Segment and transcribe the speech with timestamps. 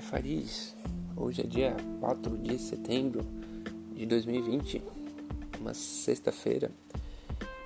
[0.00, 0.74] dia.
[1.16, 3.24] Hoje é dia 4 de setembro
[3.94, 4.82] de 2020,
[5.58, 6.70] uma sexta-feira.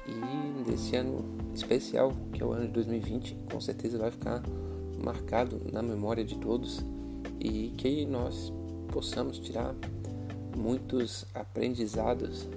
[0.07, 4.43] E desse ano especial, que é o ano de 2020, com certeza vai ficar
[5.03, 6.85] marcado na memória de todos
[7.41, 8.53] e que nós
[8.93, 9.75] possamos tirar
[10.57, 12.49] muitos aprendizados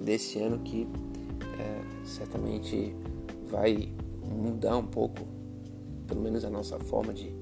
[0.00, 0.88] desse ano que
[1.58, 2.94] é, certamente
[3.50, 3.92] vai
[4.24, 5.26] mudar um pouco,
[6.06, 7.35] pelo menos a nossa forma de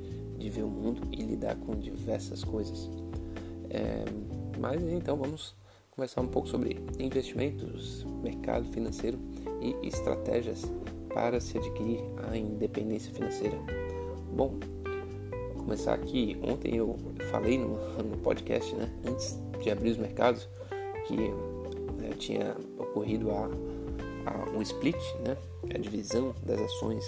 [0.45, 2.91] de ver o mundo e lidar com diversas coisas.
[3.71, 4.05] É,
[4.59, 5.57] mas então vamos
[5.91, 9.19] conversar um pouco sobre investimentos, mercado financeiro
[9.63, 10.71] e estratégias
[11.15, 13.57] para se adquirir a independência financeira.
[14.37, 14.59] Bom,
[15.55, 16.39] vou começar aqui.
[16.43, 16.99] Ontem eu
[17.31, 20.47] falei no, no podcast, né, antes de abrir os mercados,
[21.07, 23.49] que né, tinha ocorrido a,
[24.27, 25.39] a, um split, né,
[25.75, 27.05] a divisão das ações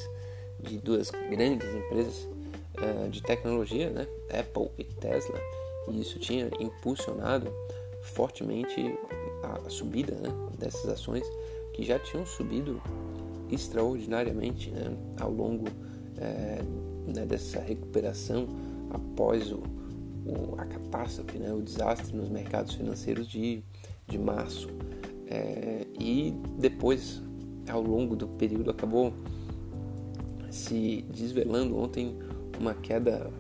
[0.63, 2.36] de duas grandes empresas
[2.79, 4.07] uh, de tecnologia, né?
[4.31, 5.39] Apple e Tesla,
[5.89, 7.53] e isso tinha impulsionado
[8.03, 8.99] fortemente
[9.43, 10.29] a, a subida né?
[10.59, 11.27] dessas ações
[11.73, 12.81] que já tinham subido
[13.51, 14.97] extraordinariamente né?
[15.21, 15.67] ao longo
[16.19, 16.63] é,
[17.07, 17.27] né?
[17.27, 18.49] dessa recuperação
[18.91, 19.63] após o,
[20.27, 21.53] o, a catástrofe, né?
[21.53, 23.63] o desastre nos mercados financeiros de,
[24.07, 24.69] de março.
[25.29, 27.21] É, e depois,
[27.69, 29.13] ao longo do período, acabou
[30.51, 32.17] se desvelando ontem
[32.59, 33.31] uma queda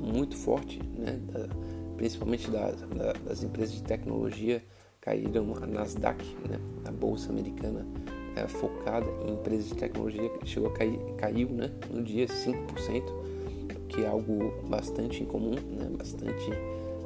[0.00, 1.18] muito forte, né?
[1.32, 1.48] Da,
[1.96, 2.76] principalmente das,
[3.24, 4.62] das empresas de tecnologia
[5.00, 6.58] caíram a Nasdaq, né?
[6.84, 7.86] a bolsa americana
[8.36, 11.70] é, focada em empresas de tecnologia chegou a cair, caiu né?
[11.90, 13.02] no dia 5%,
[13.88, 15.90] que é algo bastante incomum, né?
[15.96, 16.50] bastante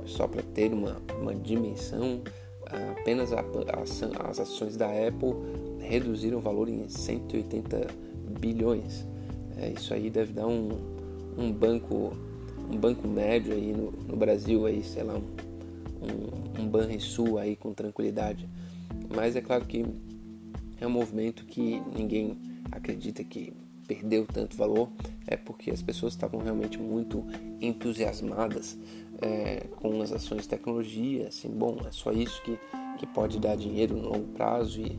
[0.07, 2.23] só para ter uma, uma dimensão,
[2.99, 5.35] apenas a, a, as ações da Apple
[5.81, 7.87] reduziram o valor em 180
[8.39, 9.07] bilhões.
[9.59, 10.96] É, isso aí deve dar um,
[11.37, 12.13] um banco
[12.71, 17.73] um banco médio aí no, no Brasil aí sei lá um, um, Banrisul aí com
[17.73, 18.49] tranquilidade.
[19.15, 19.85] Mas é claro que
[20.81, 22.37] é um movimento que ninguém
[22.71, 23.53] acredita que
[23.87, 24.91] perdeu tanto valor
[25.27, 27.25] é porque as pessoas estavam realmente muito
[27.61, 28.77] entusiasmadas
[29.23, 32.59] é, com as ações de tecnologia assim bom é só isso que
[32.97, 34.97] que pode dar dinheiro no longo prazo e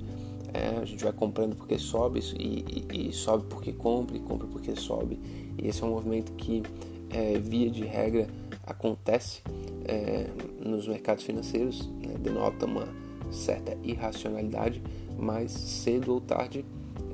[0.53, 4.47] é, a gente vai comprando porque sobe e, e, e, sobe porque compra e compra
[4.47, 5.19] porque sobe.
[5.57, 6.63] E esse é um movimento que,
[7.09, 8.27] é, via de regra,
[8.65, 9.41] acontece
[9.85, 10.27] é,
[10.63, 12.87] nos mercados financeiros, né, denota uma
[13.31, 14.81] certa irracionalidade,
[15.17, 16.65] mas cedo ou tarde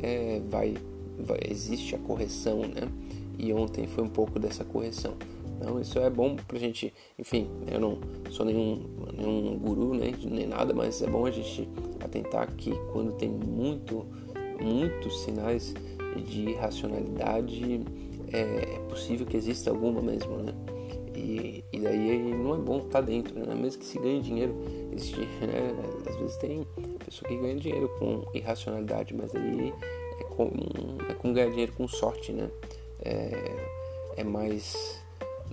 [0.01, 0.75] é, vai,
[1.19, 2.89] vai, existe a correção, né?
[3.37, 5.15] E ontem foi um pouco dessa correção.
[5.63, 7.97] Então isso é bom pra gente, enfim, eu não
[8.29, 8.83] sou nenhum,
[9.17, 11.69] nenhum guru né, nem nada, mas é bom a gente
[12.03, 14.05] atentar que quando tem muito,
[14.61, 15.73] muitos sinais
[16.27, 17.81] de irracionalidade,
[18.33, 20.53] é, é possível que exista alguma mesmo, né?
[21.15, 23.55] E, e daí não é bom estar tá dentro, né?
[23.55, 24.53] Mesmo que se ganhe dinheiro,
[24.91, 25.73] existe, né?
[26.09, 26.67] às vezes tem
[27.05, 29.73] pessoa que ganha dinheiro com irracionalidade, mas aí
[30.19, 30.51] é como,
[31.09, 32.49] é ganhar dinheiro com sorte, né?
[32.99, 33.31] É,
[34.17, 35.02] é mais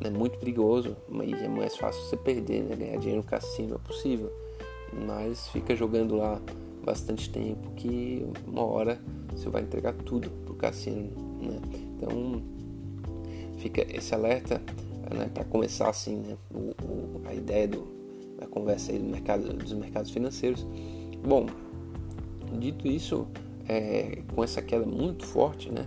[0.03, 2.77] é muito perigoso e é mais fácil você perder, né?
[2.77, 4.33] Ganhar dinheiro no cassino é possível,
[5.07, 6.41] mas fica jogando lá
[6.85, 9.01] bastante tempo que uma hora
[9.31, 11.61] você vai entregar tudo pro cassino, né?
[11.97, 12.43] Então
[13.59, 14.61] fica esse alerta
[15.15, 17.85] né, para começar assim né, o, o, a ideia do,
[18.39, 20.67] da conversa aí do mercado, dos mercados financeiros.
[21.23, 21.47] Bom,
[22.59, 23.27] dito isso,
[23.69, 25.87] é, com essa queda muito forte, né,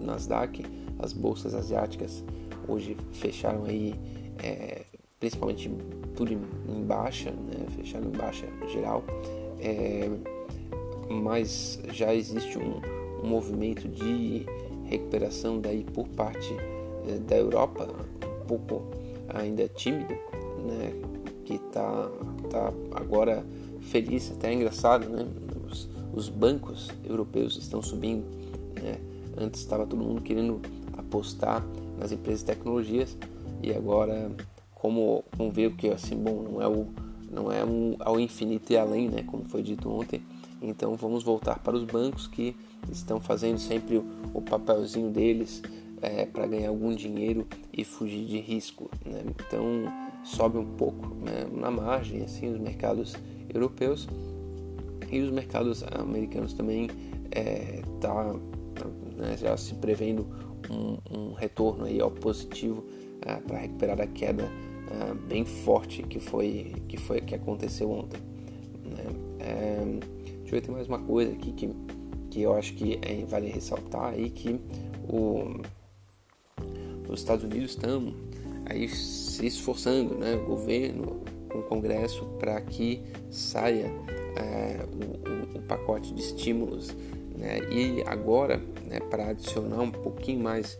[0.00, 0.64] Nasdaq,
[0.98, 2.24] as bolsas asiáticas
[2.68, 3.94] hoje fecharam aí
[4.42, 4.84] é,
[5.24, 5.70] principalmente
[6.14, 7.66] tudo em, baixa, né?
[7.76, 9.02] fecharam em baixa geral,
[9.58, 10.10] é,
[11.08, 12.80] mas já existe um,
[13.22, 14.44] um, movimento de
[14.84, 16.54] recuperação daí por parte
[17.08, 17.88] é, da Europa,
[18.42, 18.82] um pouco
[19.28, 20.14] ainda tímido,
[20.66, 20.92] né?
[21.44, 22.10] que está
[22.50, 23.44] tá agora
[23.80, 25.26] feliz, até é engraçado, né?
[25.66, 28.24] os, os bancos europeus estão subindo,
[28.82, 28.98] né?
[29.38, 30.60] antes estava todo mundo querendo
[30.96, 31.64] apostar
[31.98, 33.16] nas empresas de tecnologias.
[33.62, 34.30] E agora
[34.74, 36.86] como ver que assim bom não é o
[37.30, 40.22] não é um, ao infinito e além né como foi dito ontem.
[40.60, 42.56] Então vamos voltar para os bancos que
[42.90, 45.62] estão fazendo sempre o, o papelzinho deles
[46.00, 49.22] é, para ganhar algum dinheiro e fugir de risco né?
[49.26, 49.84] então
[50.22, 53.14] sobe um pouco né, na margem assim os mercados
[53.52, 54.08] europeus.
[55.10, 56.88] E os mercados americanos também
[57.30, 58.34] é, tá,
[58.74, 58.86] tá
[59.16, 60.26] né, já se prevendo
[60.70, 62.84] um, um retorno aí ao positivo
[63.22, 68.20] uh, para recuperar a queda uh, bem forte que foi que foi que aconteceu ontem.
[68.84, 69.04] Né?
[69.40, 69.84] É,
[70.40, 71.70] deixa eu ver tem mais uma coisa aqui que,
[72.30, 74.60] que eu acho que é, vale ressaltar aí que
[75.08, 75.60] o,
[77.08, 78.14] os Estados Unidos estão
[78.66, 81.22] aí se esforçando, né, o governo
[81.54, 83.00] o Congresso para que
[83.30, 83.86] saia
[84.36, 86.94] é, o, o, o, pacote de estímulos.
[87.34, 87.58] Né?
[87.70, 90.78] E agora, né, para adicionar um pouquinho mais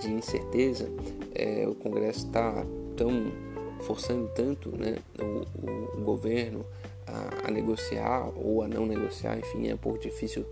[0.00, 0.88] de incerteza,
[1.34, 2.64] é, o Congresso está
[2.96, 3.32] tão
[3.80, 6.64] forçando tanto né, o, o governo
[7.06, 10.46] a, a, negociar ou a não negociar, enfim, é um pouco difícil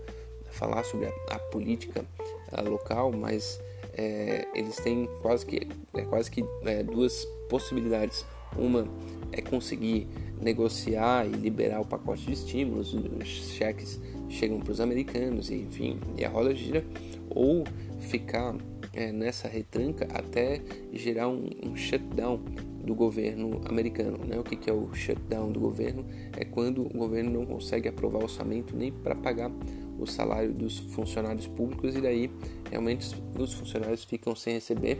[0.51, 2.05] falar sobre a, a política
[2.51, 3.59] a, local, mas
[3.93, 8.25] é, eles têm quase que, é, quase que é, duas possibilidades.
[8.55, 8.87] Uma
[9.31, 10.07] é conseguir
[10.39, 13.99] negociar e liberar o pacote de estímulos, os cheques
[14.33, 16.83] chegam para os americanos, enfim, e a roda gira,
[17.29, 17.63] ou
[17.99, 18.55] ficar
[18.93, 22.39] é, nessa retranca até gerar um, um shutdown
[22.83, 24.19] do governo americano.
[24.25, 24.37] Né?
[24.37, 26.05] O que, que é o shutdown do governo?
[26.35, 29.51] É quando o governo não consegue aprovar o orçamento nem para pagar
[29.97, 32.29] o salário dos funcionários públicos e daí
[32.69, 34.97] realmente os funcionários ficam sem receber.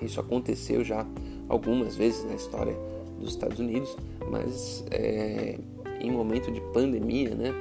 [0.00, 1.06] Isso aconteceu já
[1.48, 2.74] algumas vezes na história
[3.18, 3.96] dos Estados Unidos,
[4.30, 5.58] mas é,
[6.00, 7.52] em momento de pandemia, né,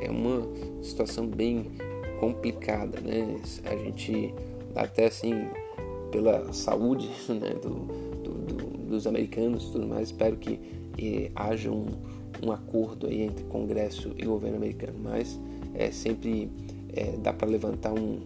[0.00, 0.42] é uma
[0.82, 1.72] situação bem
[2.18, 3.40] complicada, né?
[3.64, 4.34] A gente
[4.74, 5.48] até assim
[6.10, 7.70] pela saúde né, do,
[8.22, 10.60] do, do, dos americanos, tudo mais, espero que
[10.98, 11.86] eh, haja um,
[12.42, 15.38] um acordo aí entre Congresso e governo americano, mas
[15.74, 16.50] é sempre
[16.92, 18.20] é, dá para levantar um,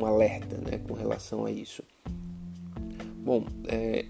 [0.00, 1.82] um alerta, né, com relação a isso.
[3.24, 4.06] Bom, é,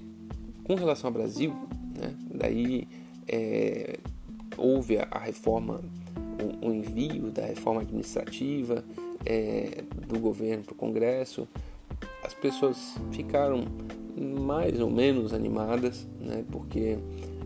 [0.64, 1.54] com relação ao Brasil,
[1.98, 2.86] né, daí
[3.26, 3.98] é,
[4.62, 5.80] houve a, reforma,
[6.62, 8.84] o, o, envio da reforma administrativa
[9.26, 11.48] é, do governo para o Congresso.
[12.22, 13.64] As pessoas ficaram
[14.16, 16.96] mais ou menos animadas, né, porque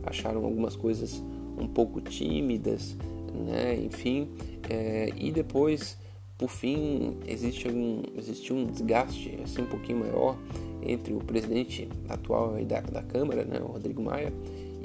[0.05, 1.23] acharam algumas coisas
[1.59, 2.97] um pouco tímidas,
[3.33, 4.29] né, enfim,
[4.69, 5.99] é, e depois,
[6.37, 10.37] por fim, existe um, existe um desgaste assim um pouquinho maior
[10.83, 14.33] entre o presidente atual da, da Câmara, né, o Rodrigo Maia,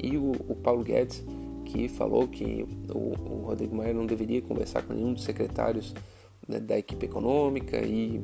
[0.01, 1.23] e o, o Paulo Guedes,
[1.71, 5.95] que falou que o, o, Rodrigo Maia não deveria conversar com nenhum dos secretários
[6.47, 8.21] né, da equipe econômica e,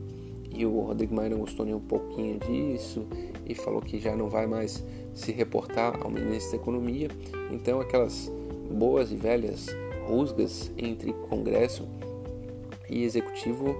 [0.53, 3.07] e o Rodrigo Maia não gostou nem um pouquinho disso
[3.45, 4.83] e falou que já não vai mais
[5.13, 7.07] se reportar ao ministro da Economia.
[7.49, 8.29] Então aquelas
[8.69, 9.67] boas e velhas
[10.05, 11.87] rusgas entre Congresso
[12.89, 13.75] e Executivo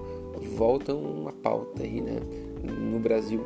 [0.56, 2.20] voltam à pauta aí, né,
[2.62, 3.40] no Brasil.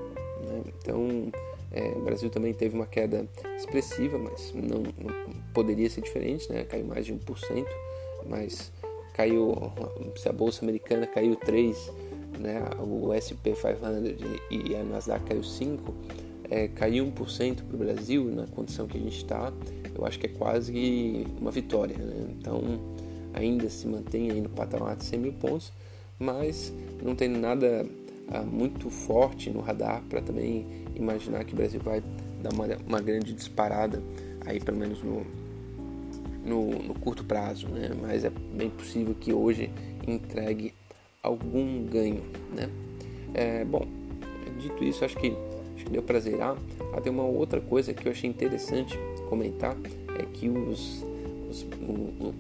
[0.45, 0.63] Né?
[0.79, 1.33] Então,
[1.73, 3.27] é, o Brasil também teve uma queda
[3.57, 6.65] expressiva, mas não, não, poderia ser diferente, né?
[6.65, 7.67] Caiu mais de 1%,
[8.29, 8.71] mas
[9.15, 9.57] caiu,
[10.17, 11.91] se a bolsa americana caiu 3,
[12.39, 12.63] né?
[12.79, 15.95] O SP 500 e a Nasdaq caiu 5,
[16.51, 19.51] é, caiu 1% para o Brasil na condição que a gente está,
[19.95, 22.35] eu acho que é quase uma vitória, né?
[22.39, 22.61] Então,
[23.33, 25.73] ainda se mantém aí no patamar de 100 mil pontos,
[26.19, 26.71] mas
[27.03, 27.87] não tem nada
[28.29, 32.03] ah, muito forte no radar para também imaginar que o Brasil vai
[32.43, 34.03] dar uma, uma grande disparada
[34.45, 35.25] aí pelo menos no,
[36.45, 37.91] no, no, curto prazo, né?
[38.01, 39.71] Mas é bem possível que hoje
[40.07, 40.75] entregue
[41.23, 42.23] algum ganho,
[42.55, 42.69] né?
[43.35, 43.87] É, bom,
[44.59, 45.37] dito isso, acho que,
[45.75, 46.57] acho que deu para zerar.
[46.93, 48.99] Ah, tem uma outra coisa que eu achei interessante
[49.29, 49.77] comentar
[50.19, 51.05] é que os,
[51.49, 52.35] os o,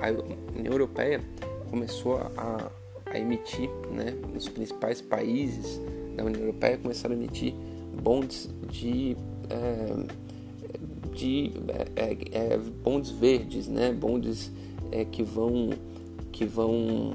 [0.00, 1.20] a União Europeia
[1.70, 2.70] começou a,
[3.06, 4.14] a emitir, né?
[4.34, 5.80] Os principais países
[6.16, 7.54] da União Europeia começaram a emitir
[7.94, 9.16] bonds de
[9.48, 10.24] é,
[11.14, 11.52] de
[11.96, 13.92] é, é, é, bonds verdes, né?
[13.92, 14.52] Bonds
[14.90, 15.70] é, que vão
[16.32, 17.12] que vão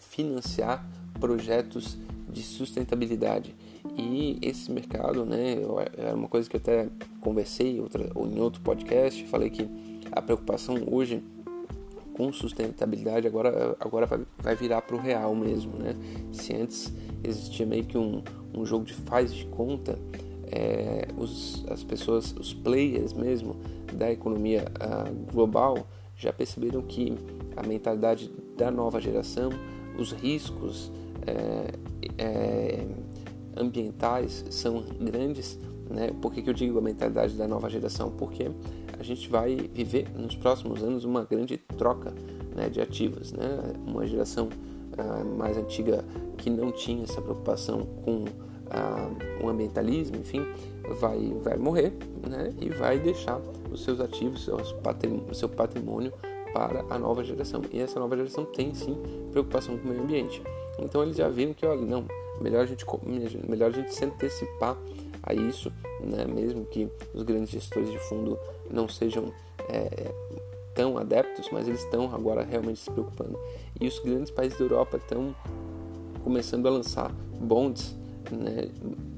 [0.00, 0.88] financiar
[1.20, 3.54] projetos de sustentabilidade
[3.96, 5.56] e esse mercado, né?
[5.96, 6.88] É uma coisa que eu até
[7.20, 9.68] conversei outra, em outro podcast, falei que
[10.12, 11.22] a preocupação hoje
[12.16, 15.94] com sustentabilidade agora, agora vai virar para o real mesmo, né?
[16.32, 16.92] Se antes
[17.26, 18.22] existia meio que um,
[18.54, 19.98] um jogo de faz de conta,
[20.50, 23.56] é, os, as pessoas, os players mesmo
[23.92, 27.14] da economia uh, global já perceberam que
[27.56, 29.50] a mentalidade da nova geração,
[29.98, 30.90] os riscos
[31.26, 31.72] é,
[32.18, 32.86] é,
[33.56, 35.58] ambientais são grandes.
[35.90, 36.10] Né?
[36.20, 38.10] Por que, que eu digo a mentalidade da nova geração?
[38.10, 38.50] Porque
[38.98, 42.14] a gente vai viver nos próximos anos uma grande troca
[42.54, 43.32] né, de ativos.
[43.32, 43.46] Né?
[43.86, 44.48] Uma geração
[45.36, 46.04] mais antiga
[46.38, 48.24] que não tinha essa preocupação com
[48.66, 50.46] uh, o ambientalismo, enfim,
[51.00, 51.92] vai, vai morrer
[52.28, 52.52] né?
[52.60, 56.12] e vai deixar os seus ativos, seus patrimônio, seu patrimônio
[56.52, 57.62] para a nova geração.
[57.70, 58.96] E essa nova geração tem sim
[59.30, 60.42] preocupação com o meio ambiente.
[60.78, 62.04] Então eles já viram que, olha, não,
[62.40, 62.84] melhor a gente,
[63.48, 64.76] melhor a gente se antecipar
[65.22, 66.24] a isso, né?
[66.24, 68.38] mesmo que os grandes gestores de fundo
[68.70, 69.32] não sejam
[69.68, 70.12] é,
[70.76, 73.36] tão adeptos, mas eles estão agora realmente se preocupando.
[73.80, 75.34] E os grandes países da Europa estão
[76.22, 77.96] começando a lançar bonds
[78.30, 78.68] né,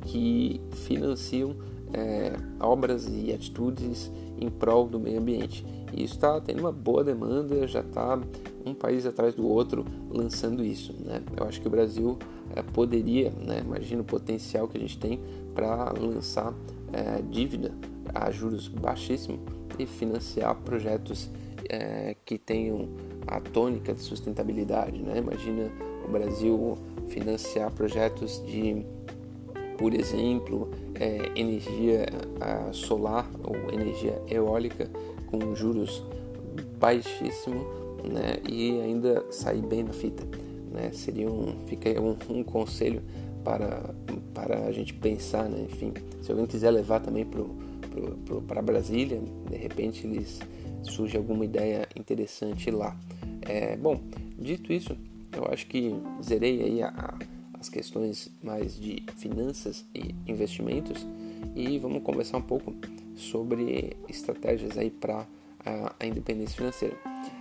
[0.02, 1.56] que financiam
[1.92, 5.64] é, obras e atitudes em prol do meio ambiente.
[5.92, 8.20] E isso está tendo uma boa demanda, já está
[8.64, 10.94] um país atrás do outro lançando isso.
[11.04, 11.22] Né?
[11.36, 12.18] Eu acho que o Brasil
[12.54, 15.20] é, poderia, né, imagina o potencial que a gente tem
[15.54, 16.54] para lançar
[16.92, 17.72] é, dívida
[18.14, 19.40] a juros baixíssimos
[19.78, 21.30] e financiar projetos
[21.68, 22.88] é, que tenham
[23.26, 25.02] a tônica de sustentabilidade.
[25.02, 25.18] Né?
[25.18, 25.70] Imagina
[26.06, 28.84] o Brasil financiar projetos de,
[29.76, 32.06] por exemplo, é, energia
[32.72, 34.90] solar ou energia eólica
[35.26, 36.02] com juros
[36.78, 37.62] baixíssimos
[38.04, 38.38] né?
[38.48, 40.25] e ainda sair bem na fita.
[40.72, 40.90] Né?
[40.92, 43.02] Seria um, fica um, um conselho
[43.44, 43.94] para,
[44.34, 45.66] para a gente pensar, né?
[45.70, 47.26] enfim, se alguém quiser levar também
[48.46, 49.20] para Brasília,
[49.50, 50.40] de repente eles
[50.82, 52.97] surge alguma ideia interessante lá.
[53.42, 54.00] É, bom,
[54.38, 54.97] dito isso,
[55.32, 57.18] eu acho que zerei aí a, a,
[57.58, 61.06] as questões mais de finanças e investimentos
[61.54, 62.75] e vamos conversar um pouco
[63.16, 65.26] sobre estratégias aí para
[65.64, 66.97] a, a, independência financeira.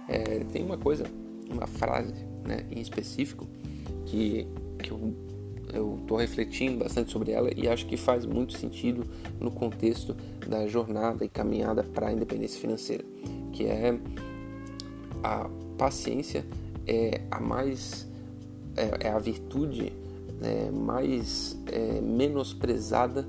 [0.07, 1.05] É, tem uma coisa,
[1.49, 2.13] uma frase
[2.45, 3.47] né, em específico
[4.05, 4.47] que,
[4.81, 5.13] que eu
[5.73, 9.05] eu estou refletindo bastante sobre ela e acho que faz muito sentido
[9.39, 10.15] no contexto
[10.47, 13.03] da jornada e caminhada para a independência financeira,
[13.51, 13.97] que é
[15.23, 16.45] a paciência
[16.85, 18.07] é a mais
[18.75, 19.91] é, é a virtude
[20.41, 23.27] é, mais é, menosprezada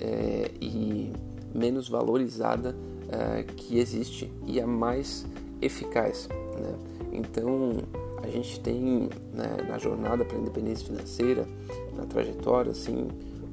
[0.00, 1.12] é, e
[1.54, 2.74] menos valorizada
[3.08, 5.26] é, que existe e a mais
[5.60, 6.28] eficaz.
[6.28, 6.74] Né?
[7.12, 7.82] Então
[8.22, 11.46] a gente tem né, na jornada para a independência financeira,
[11.94, 13.08] na trajetória, assim,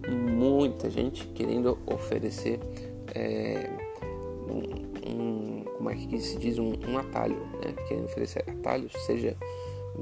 [0.10, 2.60] muita gente querendo oferecer
[3.14, 3.70] é,
[4.50, 7.74] um, um, como é que se diz um, um atalho, né?
[7.88, 9.36] querendo oferecer atalhos, seja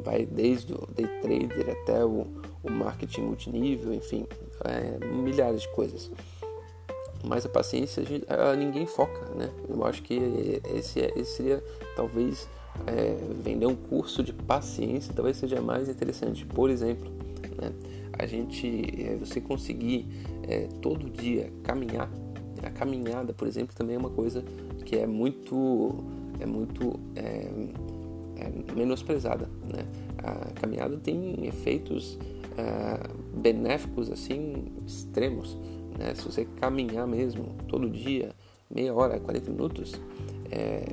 [0.03, 2.25] vai desde o day trader até o,
[2.63, 4.25] o marketing multinível, enfim,
[4.63, 6.09] é, milhares de coisas.
[7.23, 9.49] Mas a paciência, a gente, a, ninguém foca, né?
[9.69, 11.63] Eu acho que esse, é, esse seria
[11.95, 12.47] talvez
[12.87, 16.45] é, vender um curso de paciência talvez seja mais interessante.
[16.45, 17.11] Por exemplo,
[17.61, 17.71] né,
[18.17, 20.07] a gente, é, você conseguir
[20.47, 22.09] é, todo dia caminhar,
[22.63, 24.43] a caminhada, por exemplo, também é uma coisa
[24.85, 26.03] que é muito,
[26.39, 27.49] é muito é,
[28.37, 29.49] é menosprezada.
[29.63, 29.85] Né?
[30.17, 32.17] A caminhada tem efeitos
[33.33, 35.57] benéficos assim extremos.
[35.97, 36.13] Né?
[36.15, 38.31] Se você caminhar mesmo todo dia,
[38.69, 39.99] meia hora, 40 minutos,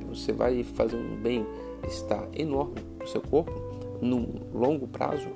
[0.07, 1.45] você vai fazer um bem
[1.87, 3.51] está enorme para o seu corpo
[4.01, 5.27] no longo prazo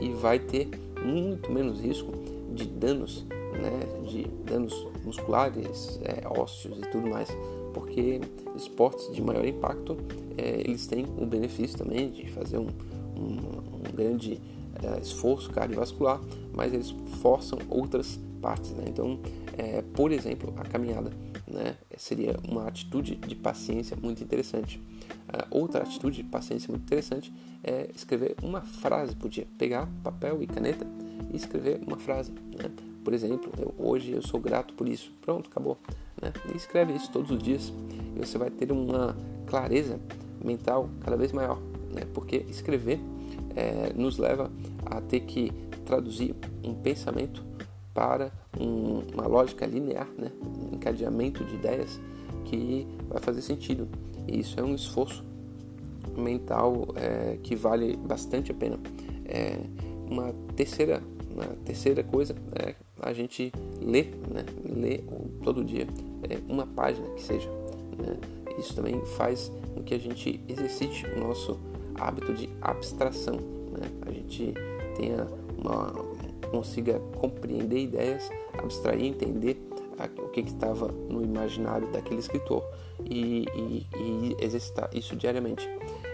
[0.00, 0.68] e vai ter
[1.04, 2.12] muito menos risco
[2.52, 7.28] de danos, né, de danos musculares, é, ósseos e tudo mais,
[7.72, 8.20] porque
[8.56, 9.96] esportes de maior impacto
[10.36, 12.68] é, eles têm o benefício também de fazer um,
[13.16, 14.40] um, um grande
[14.82, 16.20] é, esforço cardiovascular,
[16.52, 16.90] mas eles
[17.22, 18.70] forçam outras partes.
[18.72, 18.84] Né?
[18.88, 19.20] Então,
[19.56, 21.10] é, por exemplo, a caminhada
[21.46, 24.78] né, seria uma atitude de paciência muito interessante.
[24.78, 27.32] Uh, outra atitude de paciência muito interessante
[27.62, 29.46] é escrever uma frase por dia.
[29.58, 30.86] Pegar papel e caneta
[31.32, 32.32] e escrever uma frase.
[32.32, 32.70] Né?
[33.04, 35.12] Por exemplo, eu, hoje eu sou grato por isso.
[35.20, 35.78] Pronto, acabou.
[36.20, 36.32] Né?
[36.52, 37.72] E escreve isso todos os dias
[38.16, 39.16] e você vai ter uma
[39.46, 40.00] clareza
[40.42, 41.60] mental cada vez maior.
[41.92, 42.02] Né?
[42.12, 43.00] Porque escrever
[43.54, 44.50] é, nos leva
[44.86, 45.52] a ter que
[45.84, 47.49] traduzir um pensamento
[48.00, 50.32] para um, uma lógica linear, né?
[50.42, 52.00] um encadeamento de ideias
[52.46, 53.86] que vai fazer sentido.
[54.26, 55.22] E isso é um esforço
[56.16, 58.80] mental é, que vale bastante a pena.
[59.26, 59.58] É,
[60.10, 63.52] uma terceira, uma terceira coisa é a gente
[63.82, 64.46] ler, né?
[64.64, 65.04] ler
[65.44, 65.86] todo dia
[66.22, 67.50] é, uma página que seja.
[67.98, 68.16] Né?
[68.58, 71.60] Isso também faz com que a gente exercite o nosso
[71.96, 73.34] hábito de abstração.
[73.34, 73.90] Né?
[74.06, 74.54] A gente
[74.96, 75.28] tenha
[75.58, 75.92] uma,
[76.50, 78.28] consiga compreender ideias,
[78.58, 79.60] abstrair, entender
[80.18, 82.64] o que estava no imaginário daquele escritor
[83.04, 85.66] e, e, e exercitar isso diariamente.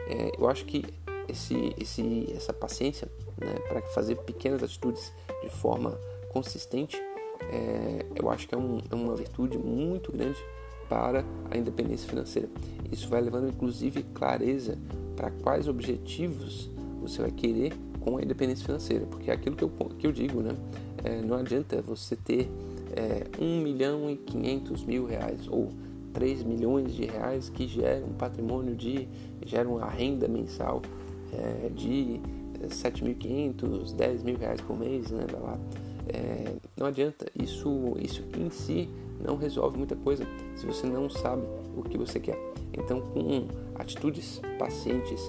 [0.09, 0.85] É, eu acho que
[1.29, 5.13] esse, esse, essa paciência né, para fazer pequenas atitudes
[5.43, 5.99] de forma
[6.33, 6.97] consistente,
[7.51, 10.39] é, eu acho que é, um, é uma virtude muito grande
[10.89, 12.49] para a independência financeira.
[12.91, 14.79] Isso vai levando inclusive clareza
[15.17, 17.73] para quais objetivos você vai querer
[18.07, 20.55] com a independência financeira, porque é aquilo que eu, que eu digo, né?
[21.03, 22.49] É, não adianta você ter
[22.95, 25.71] é, 1 milhão e 500 mil reais ou
[26.15, 29.09] 3 milhões de reais que geram um patrimônio de,
[29.45, 30.83] geram uma renda mensal
[31.33, 32.21] é, de
[32.69, 35.27] 7.500, 10 mil reais por mês, né?
[35.29, 35.59] Vai lá.
[36.09, 38.89] É, não adianta, isso, isso em si
[39.21, 41.43] não resolve muita coisa se você não sabe
[41.77, 42.39] o que você quer.
[42.73, 45.21] Então, com atitudes pacientes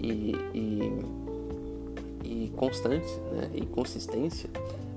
[0.00, 1.21] e e
[2.56, 4.50] constante né, e consistência,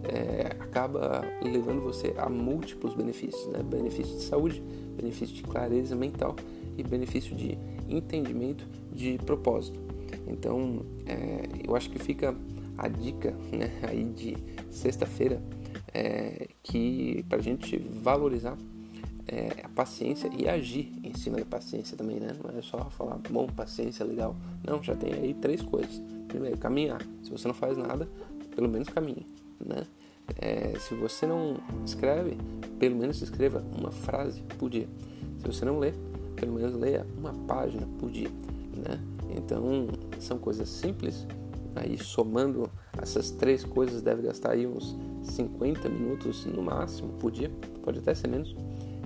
[0.03, 3.63] é, acaba levando você a múltiplos benefícios, né?
[3.63, 4.61] benefício de saúde,
[4.95, 6.35] benefício de clareza mental
[6.77, 7.57] e benefício de
[7.89, 9.79] entendimento de propósito.
[10.27, 12.35] Então, é, eu acho que fica
[12.77, 14.37] a dica né, aí de
[14.69, 15.41] sexta-feira
[15.93, 18.57] é, que para a gente valorizar
[19.27, 22.35] é, a paciência e agir em cima da paciência também, né?
[22.43, 24.35] Não é só falar, bom, paciência, legal.
[24.63, 26.01] Não, já tem aí três coisas.
[26.35, 27.01] Primeiro, caminhar.
[27.23, 28.09] Se você não faz nada,
[28.53, 29.25] pelo menos caminhe,
[29.57, 29.87] né?
[30.37, 32.37] É, se você não escreve,
[32.77, 34.85] pelo menos escreva uma frase por dia.
[35.39, 35.93] Se você não lê,
[36.35, 38.27] pelo menos leia uma página por dia,
[38.75, 38.99] né?
[39.29, 39.87] Então,
[40.19, 41.25] são coisas simples.
[41.73, 42.69] Aí, somando
[43.01, 47.49] essas três coisas, deve gastar aí uns 50 minutos no máximo por dia,
[47.81, 48.53] pode até ser menos.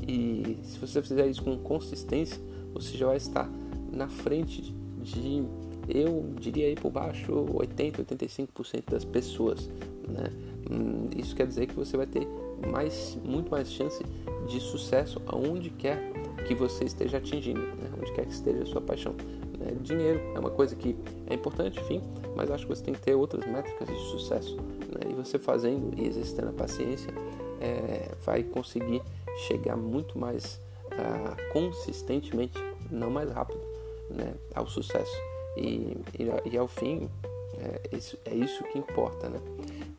[0.08, 2.42] E se você fizer isso com consistência,
[2.74, 3.48] você já vai estar
[3.92, 5.44] na frente de,
[5.90, 9.70] eu diria aí por baixo, 80, 85% das pessoas,
[10.08, 10.32] né?
[10.70, 12.28] Hum, isso quer dizer que você vai ter
[12.72, 14.04] mais, muito mais chance
[14.48, 16.12] de sucesso aonde quer
[16.46, 17.92] que você esteja atingindo, né?
[17.98, 19.14] onde quer que esteja a sua paixão.
[19.58, 19.76] Né?
[19.82, 20.96] Dinheiro é uma coisa que
[21.28, 22.02] é importante, enfim,
[22.36, 24.56] mas acho que você tem que ter outras métricas de sucesso.
[24.56, 25.12] Né?
[25.12, 27.14] E você fazendo e exercitando a paciência
[27.60, 29.02] é, vai conseguir
[29.48, 32.58] chegar muito mais uh, consistentemente,
[32.90, 33.62] não mais rápido,
[34.10, 34.34] né?
[34.54, 35.18] ao sucesso.
[35.60, 37.10] E, e, e ao fim,
[37.58, 39.30] é isso, é isso que importa.
[39.30, 39.40] Né?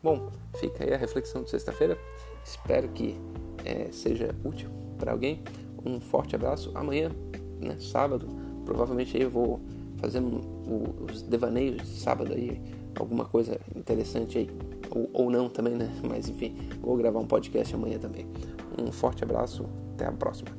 [0.01, 1.97] Bom, fica aí a reflexão de sexta-feira.
[2.43, 3.15] Espero que
[3.63, 5.41] é, seja útil para alguém.
[5.85, 6.71] Um forte abraço.
[6.73, 7.11] Amanhã,
[7.59, 8.27] né, sábado,
[8.65, 9.61] provavelmente aí eu vou
[9.97, 10.41] fazer um,
[11.09, 12.59] os devaneios de sábado aí,
[12.99, 14.49] alguma coisa interessante aí,
[14.89, 15.89] ou, ou não também, né?
[16.07, 18.25] Mas enfim, vou gravar um podcast amanhã também.
[18.79, 20.49] Um forte abraço, até a próxima.